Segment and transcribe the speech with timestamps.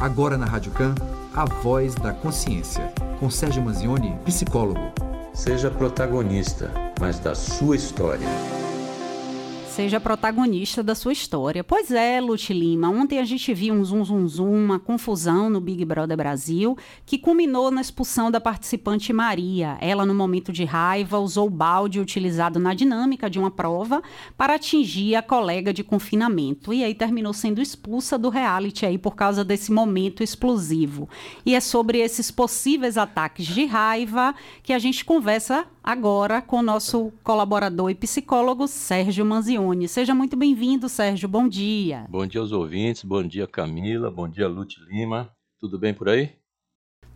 [0.00, 0.94] Agora na Rádio Can,
[1.34, 4.92] a voz da consciência, com Sérgio Manzioni, psicólogo.
[5.34, 8.57] Seja protagonista, mas da sua história
[9.78, 11.62] seja protagonista da sua história.
[11.62, 12.90] Pois é, Lute Lima.
[12.90, 16.76] Ontem a gente viu um zum zum zum, uma confusão no Big Brother Brasil,
[17.06, 19.78] que culminou na expulsão da participante Maria.
[19.80, 24.02] Ela, no momento de raiva, usou o balde utilizado na dinâmica de uma prova
[24.36, 26.74] para atingir a colega de confinamento.
[26.74, 31.08] E aí terminou sendo expulsa do reality aí por causa desse momento explosivo.
[31.46, 36.62] E é sobre esses possíveis ataques de raiva que a gente conversa agora com o
[36.62, 39.88] nosso colaborador e psicólogo Sérgio Manzioni.
[39.88, 41.26] Seja muito bem-vindo, Sérgio.
[41.26, 42.04] Bom dia.
[42.10, 45.32] Bom dia aos ouvintes, bom dia Camila, bom dia Lute Lima.
[45.58, 46.36] Tudo bem por aí?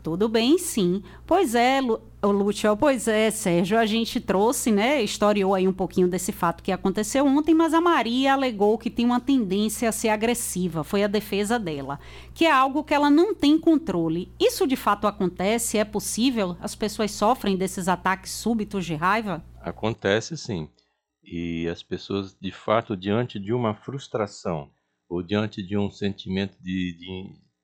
[0.03, 1.03] Tudo bem, sim.
[1.25, 1.81] Pois é,
[2.23, 6.73] Lúcio, pois é, Sérgio, a gente trouxe, né, historiou aí um pouquinho desse fato que
[6.73, 11.09] aconteceu ontem, mas a Maria alegou que tem uma tendência a ser agressiva, foi a
[11.09, 12.01] defesa dela,
[12.35, 14.29] que é algo que ela não tem controle.
[14.41, 15.79] Isso de fato acontece?
[15.79, 16.57] É possível?
[16.61, 19.45] As pessoas sofrem desses ataques súbitos de raiva?
[19.61, 20.69] Acontece sim.
[21.23, 24.69] E as pessoas, de fato, diante de uma frustração
[25.09, 26.97] ou diante de um sentimento de,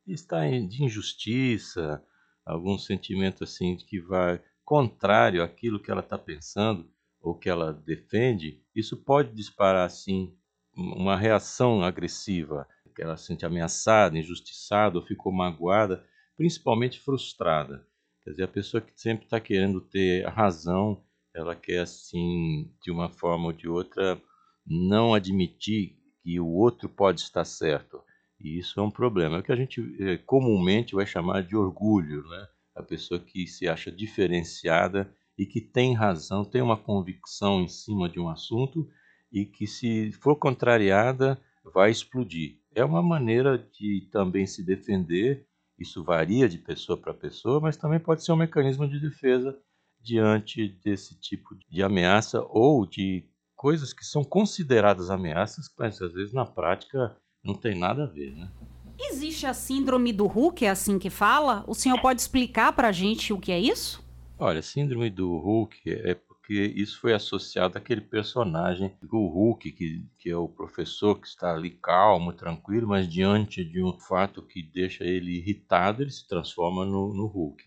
[0.07, 2.03] de, de de injustiça,
[2.49, 6.91] algum sentimento assim que vai contrário àquilo que ela está pensando
[7.21, 10.35] ou que ela defende, isso pode disparar assim
[10.77, 16.05] uma reação agressiva, que ela se sente ameaçada, injustiçada ou ficou magoada,
[16.37, 17.87] principalmente frustrada.
[18.23, 21.03] Quer dizer, a pessoa que sempre está querendo ter razão,
[21.35, 24.21] ela quer assim, de uma forma ou de outra,
[24.67, 28.03] não admitir que o outro pode estar certo.
[28.41, 29.37] E isso é um problema.
[29.37, 32.47] É o que a gente é, comumente vai chamar de orgulho, né?
[32.75, 38.09] A pessoa que se acha diferenciada e que tem razão, tem uma convicção em cima
[38.09, 38.89] de um assunto
[39.33, 41.41] e que, se for contrariada,
[41.75, 42.59] vai explodir.
[42.75, 45.47] É uma maneira de também se defender.
[45.79, 49.57] Isso varia de pessoa para pessoa, mas também pode ser um mecanismo de defesa
[50.01, 56.33] diante desse tipo de ameaça ou de coisas que são consideradas ameaças, mas às vezes
[56.33, 58.51] na prática não tem nada a ver, né?
[58.99, 61.65] Existe a síndrome do Hulk, é assim que fala?
[61.67, 64.05] O senhor pode explicar para a gente o que é isso?
[64.37, 70.31] Olha, síndrome do Hulk é porque isso foi associado àquele personagem, o Hulk, que, que
[70.31, 75.05] é o professor que está ali calmo, tranquilo, mas diante de um fato que deixa
[75.05, 77.63] ele irritado, ele se transforma no, no Hulk.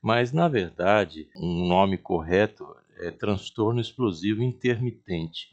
[0.00, 2.66] Mas, na verdade, um nome correto
[2.98, 5.48] é transtorno explosivo intermitente.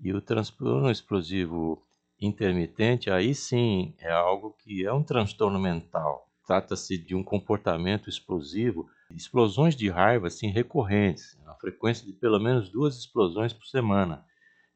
[0.00, 1.83] E o transtorno explosivo
[2.20, 6.28] intermitente, aí sim é algo que é um transtorno mental.
[6.46, 12.68] Trata-se de um comportamento explosivo, explosões de raiva assim recorrentes, a frequência de pelo menos
[12.68, 14.24] duas explosões por semana,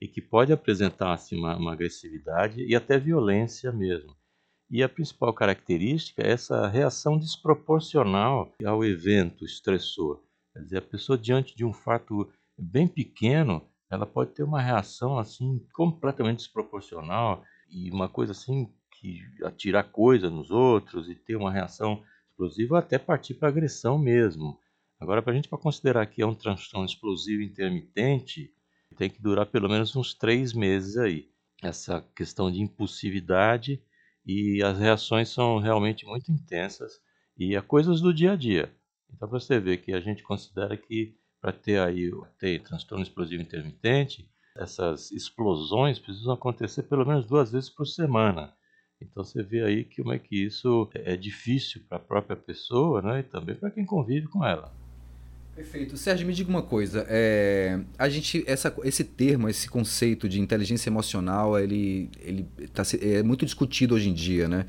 [0.00, 4.16] e que pode apresentar assim uma, uma agressividade e até violência mesmo.
[4.70, 10.22] E a principal característica é essa reação desproporcional ao evento estressor.
[10.52, 15.18] Quer dizer, a pessoa diante de um fato bem pequeno, ela pode ter uma reação
[15.18, 21.52] assim completamente desproporcional e uma coisa assim que atirar coisa nos outros e ter uma
[21.52, 24.58] reação explosiva até partir para agressão mesmo.
[25.00, 28.52] Agora, para a gente considerar que é um transtorno explosivo intermitente,
[28.96, 31.30] tem que durar pelo menos uns três meses aí.
[31.62, 33.80] Essa questão de impulsividade
[34.26, 37.00] e as reações são realmente muito intensas
[37.36, 38.72] e é coisas do dia a dia.
[39.08, 43.42] Então, para você ver que a gente considera que para ter aí ter transtorno explosivo
[43.42, 48.52] intermitente, essas explosões precisam acontecer pelo menos duas vezes por semana.
[49.00, 53.00] Então você vê aí que como é que isso é difícil para a própria pessoa,
[53.00, 54.72] né, e também para quem convive com ela.
[55.54, 55.96] Perfeito.
[55.96, 57.04] Sérgio, me diga uma coisa.
[57.08, 63.24] É, a gente, essa, esse termo, esse conceito de inteligência emocional, ele, ele tá, é
[63.24, 64.66] muito discutido hoje em dia, né?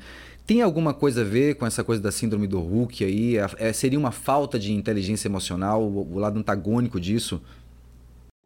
[0.50, 3.36] Tem alguma coisa a ver com essa coisa da síndrome do Hulk aí?
[3.56, 7.40] É, seria uma falta de inteligência emocional, o, o lado antagônico disso?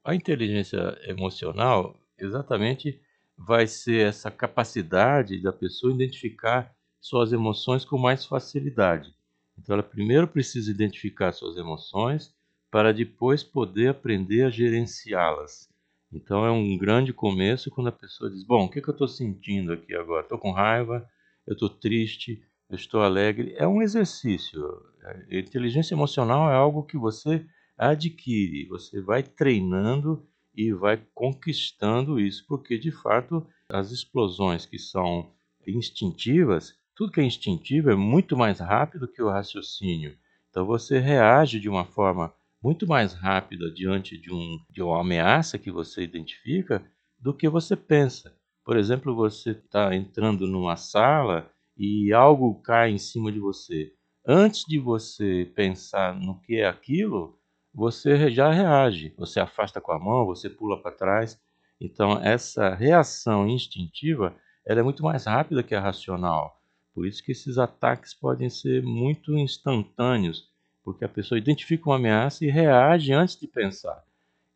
[0.04, 3.00] A inteligência emocional, exatamente,
[3.38, 6.70] vai ser essa capacidade da pessoa identificar
[7.00, 9.14] suas emoções com mais facilidade.
[9.58, 12.34] Então, ela primeiro precisa identificar suas emoções
[12.70, 15.70] para depois poder aprender a gerenciá-las.
[16.12, 19.08] Então, é um grande começo quando a pessoa diz: Bom, o que, que eu estou
[19.08, 20.22] sentindo aqui agora?
[20.22, 21.08] Estou com raiva,
[21.46, 23.54] eu estou triste, eu estou alegre.
[23.56, 24.60] É um exercício.
[25.04, 27.44] A inteligência emocional é algo que você
[27.76, 35.32] adquire, você vai treinando e vai conquistando isso, porque de fato as explosões que são
[35.66, 40.16] instintivas, tudo que é instintivo é muito mais rápido que o raciocínio.
[40.48, 42.32] Então você reage de uma forma
[42.62, 46.82] muito mais rápida diante de, um, de uma ameaça que você identifica
[47.18, 48.34] do que você pensa.
[48.64, 53.92] Por exemplo, você está entrando numa sala e algo cai em cima de você,
[54.26, 57.38] antes de você pensar no que é aquilo,
[57.74, 59.12] você já reage.
[59.18, 61.38] Você afasta com a mão, você pula para trás.
[61.80, 64.34] Então, essa reação instintiva
[64.66, 66.60] ela é muito mais rápida que a racional.
[66.94, 70.48] Por isso que esses ataques podem ser muito instantâneos,
[70.82, 74.02] porque a pessoa identifica uma ameaça e reage antes de pensar.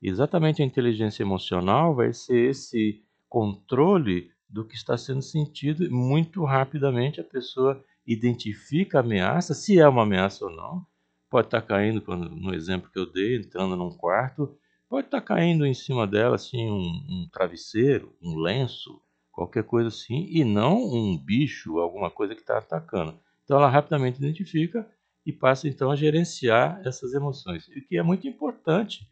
[0.00, 6.44] exatamente a inteligência emocional vai ser esse controle do que está sendo sentido e muito
[6.44, 10.86] rapidamente a pessoa identifica a ameaça, se é uma ameaça ou não.
[11.28, 14.56] Pode estar caindo, no exemplo que eu dei, entrando num quarto,
[14.88, 19.00] pode estar caindo em cima dela assim um, um travesseiro, um lenço,
[19.30, 23.18] qualquer coisa assim, e não um bicho, alguma coisa que está atacando.
[23.44, 24.88] Então ela rapidamente identifica
[25.24, 29.06] e passa então a gerenciar essas emoções, o que é muito importante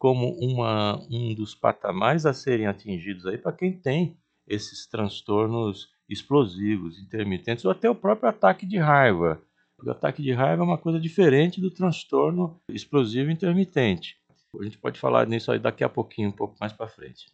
[0.00, 4.16] como uma, um dos patamares a serem atingidos aí para quem tem
[4.48, 9.42] esses transtornos explosivos, intermitentes, ou até o próprio ataque de raiva.
[9.78, 14.16] O ataque de raiva é uma coisa diferente do transtorno explosivo intermitente.
[14.58, 17.26] A gente pode falar nisso aí daqui a pouquinho, um pouco mais para frente.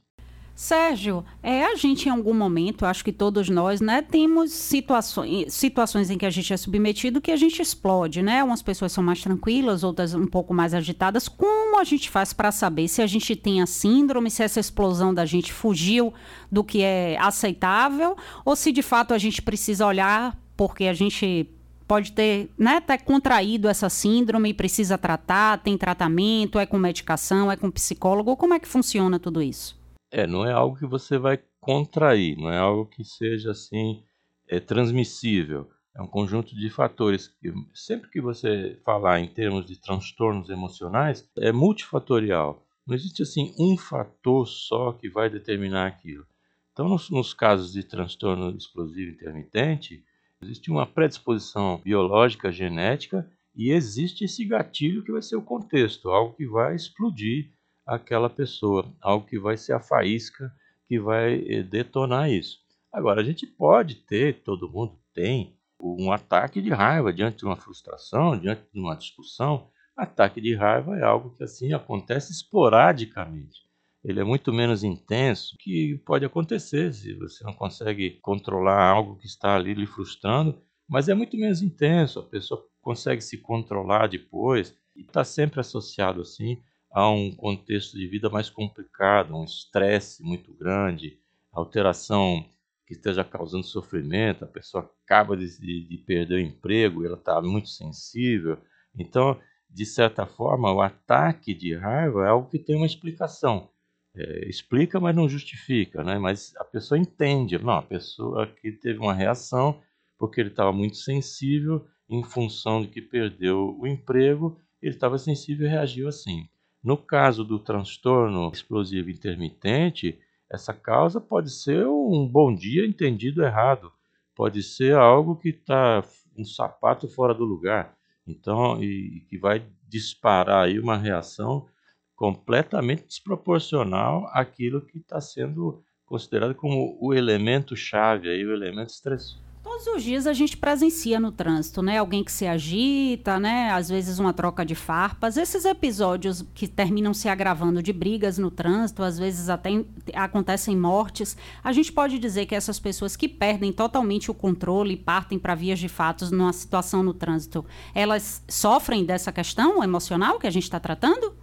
[0.56, 6.08] Sérgio, é a gente em algum momento, acho que todos nós, né, temos situações, situações
[6.08, 8.42] em que a gente é submetido que a gente explode, né?
[8.42, 11.28] Umas pessoas são mais tranquilas, outras um pouco mais agitadas.
[11.76, 15.12] Como a gente faz para saber se a gente tem a síndrome, se essa explosão
[15.12, 16.14] da gente fugiu
[16.50, 21.46] do que é aceitável ou se de fato a gente precisa olhar porque a gente
[21.87, 27.52] pode ter, né, ter contraído essa síndrome e precisa tratar, tem tratamento, é com medicação,
[27.52, 29.78] é com psicólogo, como é que funciona tudo isso?
[30.11, 34.02] É, não é algo que você vai contrair, não é algo que seja assim
[34.49, 35.69] é, transmissível.
[35.96, 37.28] É um conjunto de fatores.
[37.40, 42.62] Que, sempre que você falar em termos de transtornos emocionais, é multifatorial.
[42.87, 46.26] Não existe assim um fator só que vai determinar aquilo.
[46.72, 50.04] Então, nos, nos casos de transtorno explosivo intermitente,
[50.43, 56.34] existe uma predisposição biológica, genética, e existe esse gatilho que vai ser o contexto, algo
[56.34, 57.50] que vai explodir
[57.87, 60.52] aquela pessoa, algo que vai ser a faísca
[60.87, 62.60] que vai eh, detonar isso.
[62.92, 67.56] Agora, a gente pode ter, todo mundo tem, um ataque de raiva diante de uma
[67.56, 69.70] frustração, diante de uma discussão.
[69.96, 73.67] Ataque de raiva é algo que assim acontece esporadicamente.
[74.05, 79.26] Ele é muito menos intenso que pode acontecer se você não consegue controlar algo que
[79.26, 82.20] está ali lhe frustrando, mas é muito menos intenso.
[82.20, 86.62] A pessoa consegue se controlar depois e está sempre associado assim
[86.93, 91.19] a um contexto de vida mais complicado, um estresse muito grande,
[91.52, 92.44] alteração
[92.86, 97.42] que esteja causando sofrimento, a pessoa acaba de, de, de perder o emprego, ela está
[97.42, 98.58] muito sensível.
[98.96, 99.38] Então,
[99.68, 103.68] de certa forma, o ataque de raiva é algo que tem uma explicação.
[104.14, 106.18] É, explica, mas não justifica, né?
[106.18, 107.58] Mas a pessoa entende.
[107.58, 109.82] Não, a pessoa que teve uma reação
[110.18, 115.66] porque ele estava muito sensível em função de que perdeu o emprego, ele estava sensível
[115.66, 116.48] e reagiu assim.
[116.82, 120.18] No caso do transtorno explosivo intermitente,
[120.50, 123.93] essa causa pode ser um bom dia entendido errado,
[124.34, 126.04] pode ser algo que está
[126.37, 127.96] um sapato fora do lugar,
[128.26, 131.66] então e, que vai disparar aí uma reação
[132.14, 139.45] completamente desproporcional àquilo que está sendo considerado como o elemento chave aí, o elemento estressor.
[139.76, 141.99] Todos os dias a gente presencia no trânsito, né?
[141.99, 143.71] Alguém que se agita, né?
[143.71, 145.37] Às vezes uma troca de farpas.
[145.37, 149.68] Esses episódios que terminam se agravando de brigas no trânsito, às vezes até
[150.14, 151.37] acontecem mortes.
[151.62, 155.54] A gente pode dizer que essas pessoas que perdem totalmente o controle e partem para
[155.54, 157.62] vias de fatos numa situação no trânsito,
[157.95, 161.37] elas sofrem dessa questão emocional que a gente está tratando?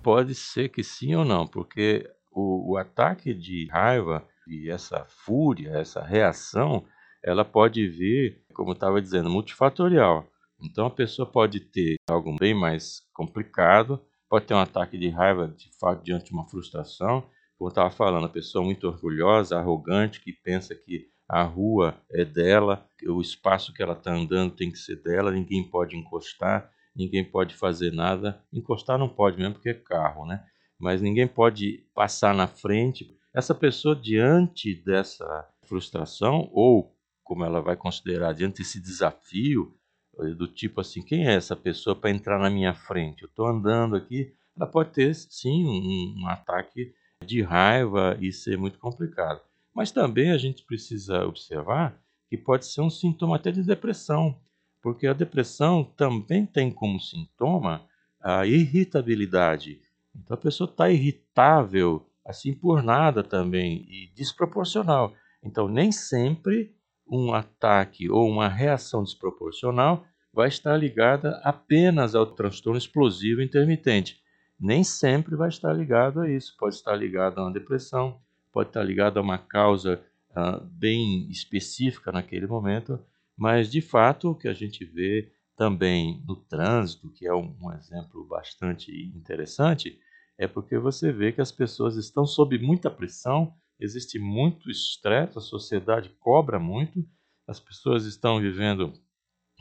[0.00, 5.70] Pode ser que sim ou não, porque o, o ataque de raiva e essa fúria,
[5.70, 6.84] essa reação
[7.22, 10.26] ela pode vir, como eu estava dizendo, multifatorial.
[10.62, 15.48] Então a pessoa pode ter algo bem mais complicado, pode ter um ataque de raiva
[15.48, 17.22] de fato diante de uma frustração,
[17.58, 22.24] como eu estava falando, a pessoa muito orgulhosa, arrogante, que pensa que a rua é
[22.24, 27.24] dela, o espaço que ela está andando tem que ser dela, ninguém pode encostar, ninguém
[27.24, 28.42] pode fazer nada.
[28.52, 30.42] Encostar não pode mesmo porque é carro, né?
[30.78, 33.14] Mas ninguém pode passar na frente.
[33.34, 36.96] Essa pessoa, diante dessa frustração ou
[37.30, 39.72] como ela vai considerar diante desse desafio,
[40.18, 43.22] eh, do tipo assim, quem é essa pessoa para entrar na minha frente?
[43.22, 46.92] Eu estou andando aqui, ela pode ter sim um, um ataque
[47.24, 49.40] de raiva e ser muito complicado.
[49.72, 51.96] Mas também a gente precisa observar
[52.28, 54.36] que pode ser um sintoma até de depressão,
[54.82, 57.86] porque a depressão também tem como sintoma
[58.20, 59.80] a irritabilidade.
[60.16, 65.14] Então a pessoa está irritável, assim por nada também, e desproporcional.
[65.44, 66.74] Então nem sempre
[67.10, 74.20] um ataque ou uma reação desproporcional vai estar ligada apenas ao transtorno explosivo intermitente.
[74.58, 76.54] Nem sempre vai estar ligado a isso.
[76.58, 78.20] Pode estar ligado a uma depressão,
[78.52, 80.00] pode estar ligado a uma causa
[80.30, 83.00] uh, bem específica naquele momento,
[83.36, 87.72] mas de fato o que a gente vê também no trânsito, que é um, um
[87.72, 89.98] exemplo bastante interessante,
[90.38, 95.40] é porque você vê que as pessoas estão sob muita pressão, existe muito estresse, a
[95.40, 97.04] sociedade cobra muito,
[97.46, 98.92] as pessoas estão vivendo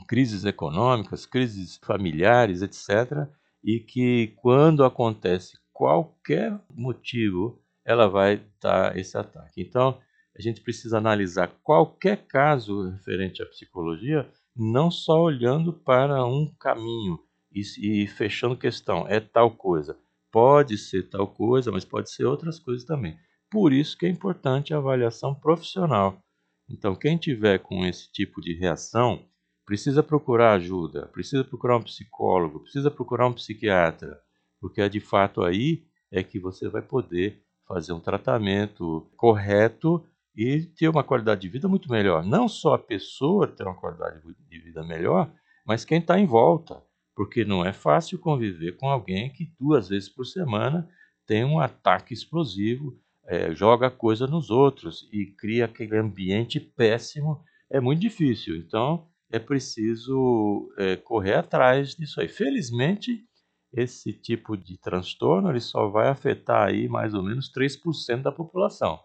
[0.08, 3.28] crises econômicas, crises familiares, etc.
[3.64, 9.62] E que quando acontece qualquer motivo, ela vai dar esse ataque.
[9.62, 10.00] Então,
[10.38, 17.20] a gente precisa analisar qualquer caso referente à psicologia, não só olhando para um caminho
[17.52, 19.98] e, e fechando questão, é tal coisa.
[20.32, 23.18] Pode ser tal coisa, mas pode ser outras coisas também.
[23.52, 26.22] Por isso que é importante a avaliação profissional.
[26.70, 29.26] Então, quem tiver com esse tipo de reação,
[29.66, 34.20] precisa procurar ajuda, precisa procurar um psicólogo, precisa procurar um psiquiatra,
[34.60, 40.04] porque é de fato aí é que você vai poder fazer um tratamento correto
[40.36, 42.26] e ter uma qualidade de vida muito melhor.
[42.26, 45.32] Não só a pessoa ter uma qualidade de vida melhor,
[45.66, 46.84] mas quem está em volta,
[47.16, 50.90] porque não é fácil conviver com alguém que duas vezes por semana
[51.28, 53.00] tem um ataque explosivo
[53.30, 58.56] é, joga coisa nos outros e cria aquele ambiente péssimo, é muito difícil.
[58.58, 62.28] Então, é preciso é, correr atrás disso aí.
[62.28, 63.24] Felizmente,
[63.72, 69.00] esse tipo de transtorno ele só vai afetar aí mais ou menos 3% da população,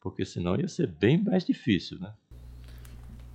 [0.00, 2.14] porque senão ia ser bem mais difícil, né?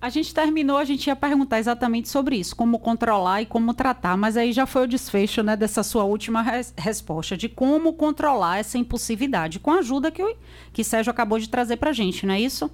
[0.02, 4.16] A gente terminou, a gente ia perguntar exatamente sobre isso, como controlar e como tratar,
[4.16, 8.58] mas aí já foi o desfecho né, dessa sua última res resposta, de como controlar
[8.58, 10.36] essa impulsividade, com a ajuda que, o,
[10.72, 12.68] que Sérgio acabou de trazer para a gente, não é isso?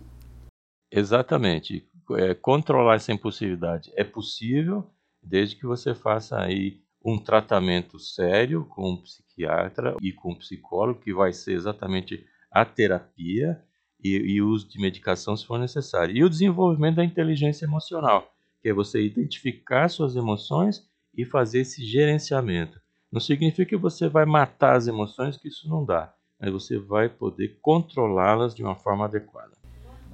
[0.91, 1.87] Exatamente.
[2.13, 4.91] É, controlar essa impulsividade é possível,
[5.23, 11.01] desde que você faça aí um tratamento sério com um psiquiatra e com um psicólogo,
[11.01, 13.63] que vai ser exatamente a terapia,
[14.03, 16.17] e, e uso de medicação se for necessário.
[16.17, 20.87] E o desenvolvimento da inteligência emocional, que é você identificar suas emoções
[21.17, 22.81] e fazer esse gerenciamento.
[23.11, 27.09] Não significa que você vai matar as emoções, que isso não dá, mas você vai
[27.09, 29.58] poder controlá-las de uma forma adequada.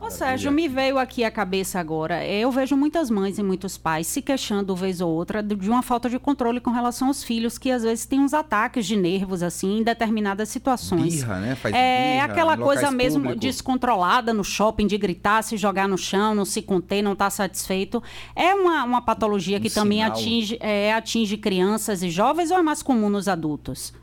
[0.01, 2.23] Ô Sérgio, me veio aqui a cabeça agora.
[2.23, 5.83] É, eu vejo muitas mães e muitos pais se queixando vez ou outra de uma
[5.83, 9.43] falta de controle com relação aos filhos, que às vezes têm uns ataques de nervos
[9.43, 11.15] assim em determinadas situações.
[11.15, 11.55] Birra, né?
[11.55, 13.41] Faz é birra, aquela coisa mesmo público.
[13.41, 17.31] descontrolada no shopping, de gritar, se jogar no chão, não se conter, não estar tá
[17.31, 18.03] satisfeito.
[18.37, 20.13] É uma, uma patologia que Um também sinal.
[20.13, 23.95] atinge, é, atinge crianças e jovens ou é mais comum nos adultos?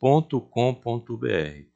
[0.00, 1.66] www.sergiomanzione.com.br.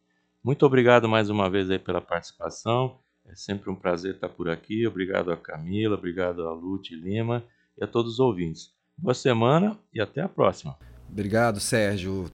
[0.43, 2.99] Muito obrigado mais uma vez aí pela participação.
[3.26, 4.87] É sempre um prazer estar por aqui.
[4.87, 7.45] Obrigado a Camila, obrigado a Lute Lima
[7.79, 8.73] e a todos os ouvintes.
[8.97, 10.76] Boa semana e até a próxima.
[11.09, 12.31] Obrigado, Sérgio.